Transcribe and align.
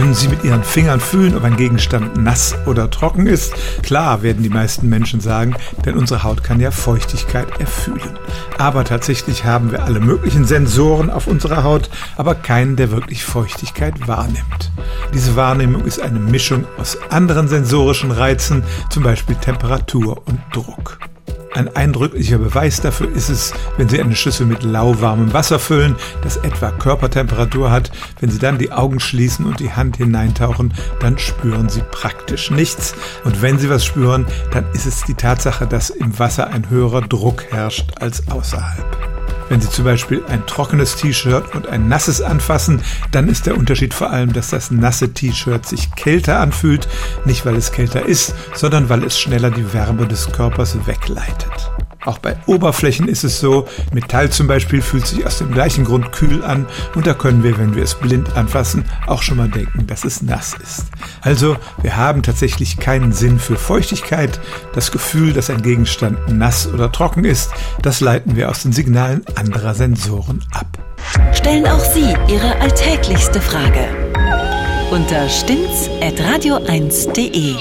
Können 0.00 0.14
Sie 0.14 0.28
mit 0.28 0.44
Ihren 0.44 0.64
Fingern 0.64 0.98
fühlen, 0.98 1.36
ob 1.36 1.44
ein 1.44 1.58
Gegenstand 1.58 2.16
nass 2.16 2.56
oder 2.64 2.88
trocken 2.88 3.26
ist? 3.26 3.52
Klar, 3.82 4.22
werden 4.22 4.42
die 4.42 4.48
meisten 4.48 4.88
Menschen 4.88 5.20
sagen, 5.20 5.54
denn 5.84 5.94
unsere 5.94 6.22
Haut 6.22 6.42
kann 6.42 6.58
ja 6.58 6.70
Feuchtigkeit 6.70 7.60
erfühlen. 7.60 8.18
Aber 8.56 8.84
tatsächlich 8.84 9.44
haben 9.44 9.72
wir 9.72 9.84
alle 9.84 10.00
möglichen 10.00 10.46
Sensoren 10.46 11.10
auf 11.10 11.26
unserer 11.26 11.64
Haut, 11.64 11.90
aber 12.16 12.34
keinen, 12.34 12.76
der 12.76 12.90
wirklich 12.90 13.26
Feuchtigkeit 13.26 14.08
wahrnimmt. 14.08 14.72
Diese 15.12 15.36
Wahrnehmung 15.36 15.84
ist 15.84 16.00
eine 16.00 16.18
Mischung 16.18 16.64
aus 16.78 16.96
anderen 17.10 17.48
sensorischen 17.48 18.10
Reizen, 18.10 18.64
zum 18.88 19.02
Beispiel 19.02 19.36
Temperatur 19.36 20.22
und 20.26 20.40
Druck. 20.50 21.09
Ein 21.52 21.74
eindrücklicher 21.74 22.38
Beweis 22.38 22.80
dafür 22.80 23.10
ist 23.10 23.28
es, 23.28 23.52
wenn 23.76 23.88
Sie 23.88 24.00
eine 24.00 24.14
Schüssel 24.14 24.46
mit 24.46 24.62
lauwarmem 24.62 25.32
Wasser 25.32 25.58
füllen, 25.58 25.96
das 26.22 26.36
etwa 26.36 26.70
Körpertemperatur 26.70 27.72
hat. 27.72 27.90
Wenn 28.20 28.30
Sie 28.30 28.38
dann 28.38 28.58
die 28.58 28.70
Augen 28.70 29.00
schließen 29.00 29.46
und 29.46 29.58
die 29.58 29.72
Hand 29.72 29.96
hineintauchen, 29.96 30.72
dann 31.00 31.18
spüren 31.18 31.68
Sie 31.68 31.82
praktisch 31.90 32.50
nichts. 32.52 32.94
Und 33.24 33.42
wenn 33.42 33.58
Sie 33.58 33.68
was 33.68 33.84
spüren, 33.84 34.26
dann 34.52 34.64
ist 34.72 34.86
es 34.86 35.02
die 35.02 35.14
Tatsache, 35.14 35.66
dass 35.66 35.90
im 35.90 36.16
Wasser 36.18 36.48
ein 36.48 36.70
höherer 36.70 37.02
Druck 37.02 37.44
herrscht 37.50 38.00
als 38.00 38.28
außerhalb. 38.28 39.19
Wenn 39.50 39.60
Sie 39.60 39.68
zum 39.68 39.84
Beispiel 39.84 40.22
ein 40.28 40.46
trockenes 40.46 40.94
T-Shirt 40.94 41.56
und 41.56 41.66
ein 41.66 41.88
nasses 41.88 42.22
anfassen, 42.22 42.82
dann 43.10 43.28
ist 43.28 43.46
der 43.46 43.58
Unterschied 43.58 43.92
vor 43.92 44.10
allem, 44.10 44.32
dass 44.32 44.50
das 44.50 44.70
nasse 44.70 45.12
T-Shirt 45.12 45.66
sich 45.66 45.92
kälter 45.96 46.38
anfühlt, 46.38 46.86
nicht 47.24 47.44
weil 47.44 47.56
es 47.56 47.72
kälter 47.72 48.06
ist, 48.06 48.32
sondern 48.54 48.88
weil 48.88 49.02
es 49.02 49.18
schneller 49.18 49.50
die 49.50 49.72
Wärme 49.72 50.06
des 50.06 50.30
Körpers 50.30 50.86
wegleitet. 50.86 51.72
Auch 52.04 52.18
bei 52.18 52.36
Oberflächen 52.46 53.08
ist 53.08 53.24
es 53.24 53.40
so, 53.40 53.66
Metall 53.92 54.30
zum 54.30 54.46
Beispiel 54.46 54.80
fühlt 54.80 55.06
sich 55.06 55.26
aus 55.26 55.38
dem 55.38 55.52
gleichen 55.52 55.84
Grund 55.84 56.12
kühl 56.12 56.42
an 56.44 56.66
und 56.94 57.06
da 57.06 57.12
können 57.12 57.42
wir, 57.42 57.58
wenn 57.58 57.74
wir 57.74 57.82
es 57.82 57.94
blind 57.94 58.36
anfassen, 58.36 58.86
auch 59.06 59.20
schon 59.22 59.36
mal 59.36 59.50
denken, 59.50 59.86
dass 59.86 60.04
es 60.04 60.22
nass 60.22 60.54
ist. 60.62 60.86
Also 61.20 61.58
wir 61.82 61.96
haben 61.96 62.22
tatsächlich 62.22 62.78
keinen 62.78 63.12
Sinn 63.12 63.38
für 63.38 63.56
Feuchtigkeit. 63.56 64.40
Das 64.74 64.92
Gefühl, 64.92 65.34
dass 65.34 65.50
ein 65.50 65.60
Gegenstand 65.60 66.32
nass 66.32 66.66
oder 66.66 66.90
trocken 66.90 67.24
ist, 67.24 67.50
das 67.82 68.00
leiten 68.00 68.34
wir 68.34 68.48
aus 68.48 68.62
den 68.62 68.72
Signalen 68.72 69.22
anderer 69.34 69.74
Sensoren 69.74 70.42
ab. 70.52 70.78
Stellen 71.34 71.66
auch 71.66 71.80
Sie 71.80 72.14
Ihre 72.28 72.60
alltäglichste 72.60 73.40
Frage 73.40 73.88
unter 74.90 75.28
stimmtz.radio1.de. 75.28 77.54